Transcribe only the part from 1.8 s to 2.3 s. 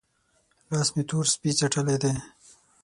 دی؟